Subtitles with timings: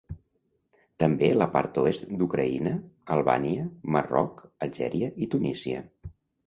[1.03, 2.73] També la part oest d'Ucraïna,
[3.17, 3.69] Albània,
[3.99, 5.89] Marroc, Algèria i Tunísia.